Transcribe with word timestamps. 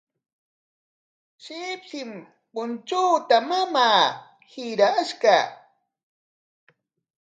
Shipshin 1.43 2.11
punchuuta 2.53 3.35
mamaa 3.49 4.03
hirashqa. 4.53 5.35